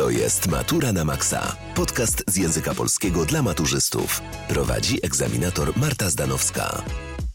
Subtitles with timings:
[0.00, 1.56] To jest Matura na Maxa.
[1.74, 4.20] Podcast z języka polskiego dla maturzystów.
[4.48, 6.82] Prowadzi egzaminator Marta Zdanowska.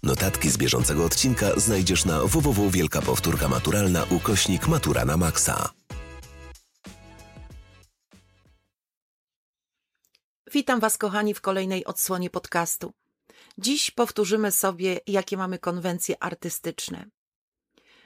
[0.03, 5.69] Notatki z bieżącego odcinka znajdziesz na www Wielka Powtórka Maturalna ukośnik Matura na Maxa.
[10.51, 12.93] Witam Was, kochani, w kolejnej odsłonie podcastu.
[13.57, 17.05] Dziś powtórzymy sobie, jakie mamy konwencje artystyczne.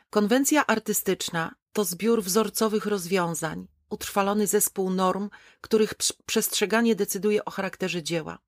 [0.10, 5.30] Konwencja artystyczna to zbiór wzorcowych rozwiązań, utrwalony zespół norm,
[5.62, 5.94] których
[6.26, 8.40] przestrzeganie decyduje o charakterze dzieła.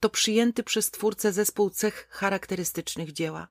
[0.00, 3.48] To przyjęty przez twórcę zespół cech charakterystycznych dzieła.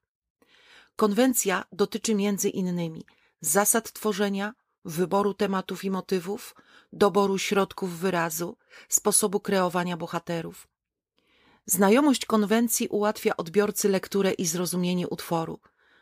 [0.95, 3.05] Konwencja dotyczy między innymi
[3.41, 4.53] zasad tworzenia,
[4.85, 6.55] wyboru tematów i motywów,
[6.93, 8.57] doboru środków wyrazu,
[8.89, 10.67] sposobu kreowania bohaterów.
[11.65, 15.59] Znajomość konwencji ułatwia odbiorcy lekturę i zrozumienie utworu.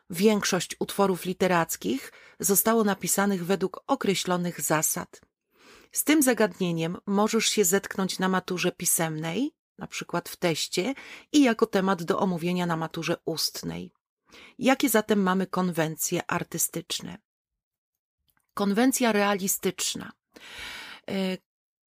[0.09, 5.22] Większość utworów literackich zostało napisanych według określonych zasad.
[5.91, 10.94] Z tym zagadnieniem możesz się zetknąć na maturze pisemnej, na przykład w teście,
[11.31, 13.91] i jako temat do omówienia na maturze ustnej.
[14.59, 17.17] Jakie zatem mamy konwencje artystyczne?
[18.53, 20.11] Konwencja realistyczna.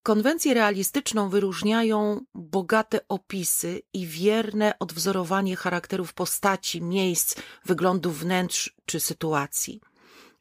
[0.07, 9.81] Konwencję realistyczną wyróżniają bogate opisy i wierne odwzorowanie charakterów postaci, miejsc, wyglądów wnętrz czy sytuacji.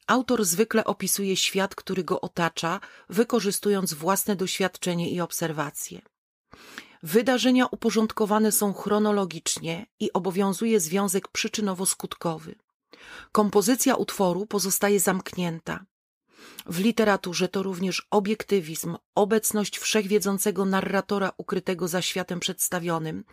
[0.07, 6.01] Autor zwykle opisuje świat, który go otacza, wykorzystując własne doświadczenie i obserwacje.
[7.03, 12.55] Wydarzenia uporządkowane są chronologicznie i obowiązuje związek przyczynowo-skutkowy.
[13.31, 15.85] Kompozycja utworu pozostaje zamknięta.
[16.65, 23.23] W literaturze to również obiektywizm, obecność wszechwiedzącego narratora ukrytego za światem przedstawionym,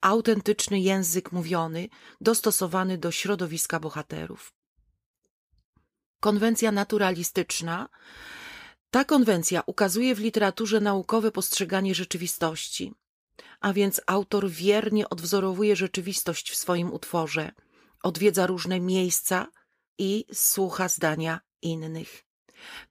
[0.00, 1.88] autentyczny język mówiony,
[2.20, 4.52] dostosowany do środowiska bohaterów.
[6.20, 7.88] Konwencja naturalistyczna.
[8.90, 12.94] Ta konwencja ukazuje w literaturze naukowe postrzeganie rzeczywistości,
[13.60, 17.52] a więc autor wiernie odwzorowuje rzeczywistość w swoim utworze,
[18.02, 19.46] odwiedza różne miejsca
[19.98, 22.31] i słucha zdania innych.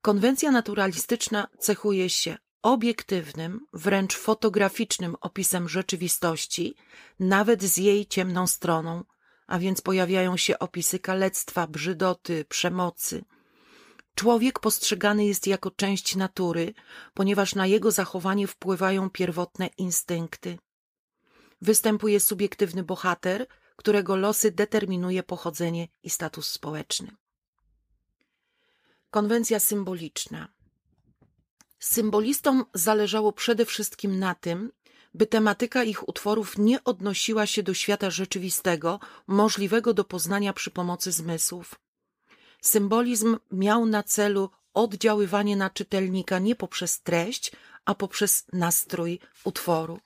[0.02, 6.76] Konwencja naturalistyczna cechuje się obiektywnym, wręcz fotograficznym opisem rzeczywistości,
[7.20, 9.04] nawet z jej ciemną stroną,
[9.48, 13.24] a więc pojawiają się opisy kalectwa, brzydoty, przemocy.
[14.16, 16.74] Człowiek postrzegany jest jako część natury,
[17.14, 20.58] ponieważ na jego zachowanie wpływają pierwotne instynkty.
[21.62, 27.21] Występuje subiektywny bohater, którego losy determinuje pochodzenie i status społeczny.
[29.12, 30.48] Konwencja symboliczna.
[31.80, 34.72] Symbolistom zależało przede wszystkim na tym,
[35.14, 41.12] by tematyka ich utworów nie odnosiła się do świata rzeczywistego, możliwego do poznania przy pomocy
[41.12, 41.76] zmysłów.
[42.62, 47.52] Symbolizm miał na celu oddziaływanie na czytelnika nie poprzez treść,
[47.86, 50.00] a poprzez nastrój utworu.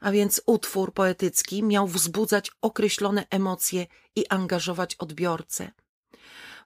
[0.00, 3.86] A więc utwór poetycki miał wzbudzać określone emocje
[4.16, 5.72] i angażować odbiorcę.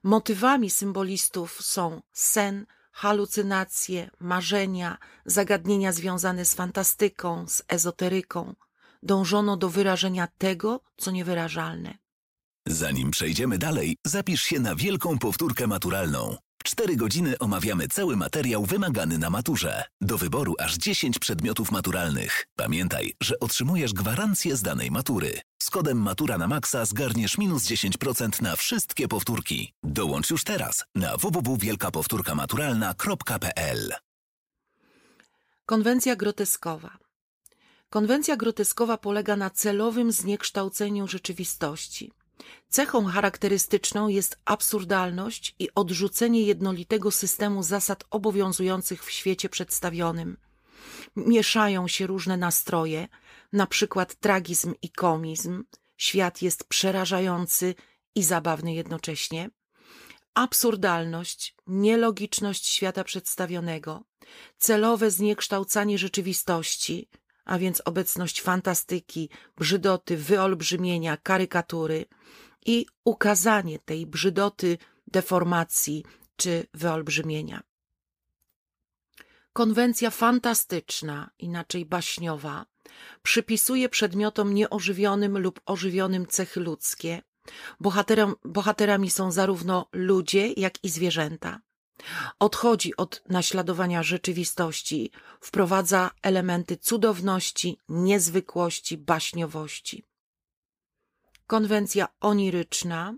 [0.03, 8.55] Motywami symbolistów są sen, halucynacje, marzenia, zagadnienia związane z fantastyką, z ezoteryką.
[9.03, 11.97] Dążono do wyrażenia tego, co niewyrażalne.
[12.67, 16.37] Zanim przejdziemy dalej, zapisz się na wielką powtórkę maturalną.
[16.63, 19.83] Cztery godziny omawiamy cały materiał wymagany na maturze.
[20.01, 22.45] Do wyboru aż 10 przedmiotów maturalnych.
[22.55, 25.41] Pamiętaj, że otrzymujesz gwarancję z danej matury.
[25.67, 29.73] Z kodem Matura na Maxa zgarniesz minus 10% na wszystkie powtórki.
[29.83, 33.93] Dołącz już teraz na www.wielkapowtórkamaturalna.pl
[35.65, 36.97] Konwencja groteskowa.
[37.89, 42.11] Konwencja groteskowa polega na celowym zniekształceniu rzeczywistości.
[42.69, 50.37] Cechą charakterystyczną jest absurdalność i odrzucenie jednolitego systemu zasad obowiązujących w świecie przedstawionym.
[51.15, 53.07] Mieszają się różne nastroje,
[53.53, 55.63] na przykład tragizm i komizm.
[55.97, 57.75] Świat jest przerażający
[58.15, 59.49] i zabawny jednocześnie.
[60.33, 64.03] Absurdalność, nielogiczność świata przedstawionego,
[64.57, 67.09] celowe zniekształcanie rzeczywistości,
[67.45, 72.05] a więc obecność fantastyki, brzydoty, wyolbrzymienia, karykatury
[72.65, 76.05] i ukazanie tej brzydoty, deformacji
[76.35, 77.63] czy wyolbrzymienia.
[79.57, 82.65] Konwencja fantastyczna, inaczej baśniowa,
[83.23, 87.21] przypisuje przedmiotom nieożywionym lub ożywionym cechy ludzkie.
[87.79, 91.59] Bohaterom, bohaterami są zarówno ludzie, jak i zwierzęta.
[92.39, 95.11] Odchodzi od naśladowania rzeczywistości,
[95.41, 100.03] wprowadza elementy cudowności, niezwykłości, baśniowości.
[101.47, 103.15] Konwencja oniryczna.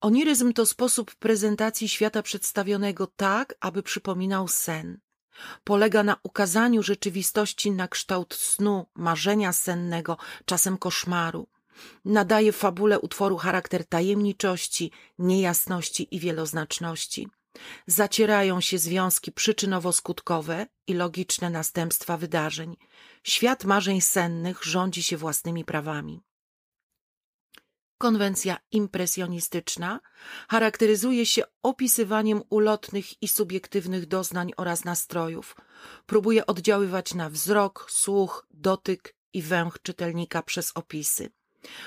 [0.00, 5.00] Oniryzm to sposób prezentacji świata przedstawionego tak, aby przypominał sen.
[5.64, 11.46] Polega na ukazaniu rzeczywistości na kształt snu, marzenia sennego, czasem koszmaru.
[12.04, 17.28] Nadaje fabule utworu charakter tajemniczości, niejasności i wieloznaczności.
[17.86, 22.76] Zacierają się związki przyczynowo-skutkowe i logiczne następstwa wydarzeń.
[23.24, 26.20] Świat marzeń sennych rządzi się własnymi prawami.
[28.00, 30.00] Konwencja impresjonistyczna
[30.48, 35.56] charakteryzuje się opisywaniem ulotnych i subiektywnych doznań oraz nastrojów.
[36.06, 41.30] Próbuje oddziaływać na wzrok, słuch, dotyk i węch czytelnika przez opisy.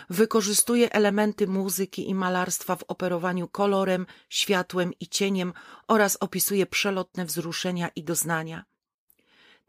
[0.09, 5.53] Wykorzystuje elementy muzyki i malarstwa w operowaniu kolorem, światłem i cieniem
[5.87, 8.65] oraz opisuje przelotne wzruszenia i doznania.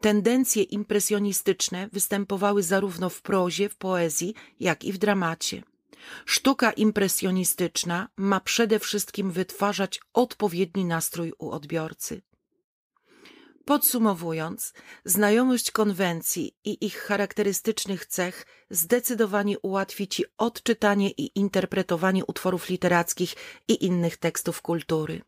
[0.01, 5.63] Tendencje impresjonistyczne występowały zarówno w prozie, w poezji, jak i w dramacie.
[6.25, 12.21] Sztuka impresjonistyczna ma przede wszystkim wytwarzać odpowiedni nastrój u odbiorcy.
[13.65, 14.73] Podsumowując,
[15.05, 23.35] znajomość konwencji i ich charakterystycznych cech zdecydowanie ułatwi Ci odczytanie i interpretowanie utworów literackich
[23.67, 25.21] i innych tekstów kultury.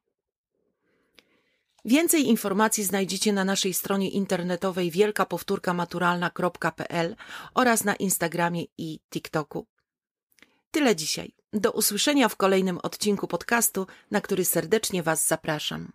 [1.85, 7.15] Więcej informacji znajdziecie na naszej stronie internetowej wielkapowtórkamaturalna.pl
[7.53, 9.67] oraz na Instagramie i TikToku.
[10.71, 11.31] Tyle dzisiaj.
[11.53, 15.91] Do usłyszenia w kolejnym odcinku podcastu, na który serdecznie Was zapraszam.